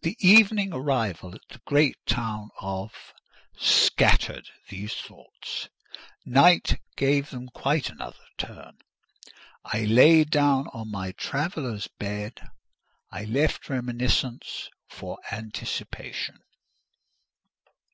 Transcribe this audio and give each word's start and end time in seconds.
The 0.00 0.16
evening 0.20 0.72
arrival 0.72 1.34
at 1.34 1.46
the 1.50 1.60
great 1.66 1.96
town 2.06 2.48
of—— 2.62 3.12
scattered 3.58 4.48
these 4.70 4.94
thoughts; 4.94 5.68
night 6.24 6.80
gave 6.96 7.28
them 7.28 7.48
quite 7.50 7.90
another 7.90 8.24
turn: 8.38 8.78
laid 9.74 10.30
down 10.30 10.68
on 10.68 10.90
my 10.90 11.12
traveller's 11.12 11.88
bed, 11.98 12.40
I 13.10 13.24
left 13.26 13.68
reminiscence 13.68 14.70
for 14.88 15.18
anticipation. 15.30 16.38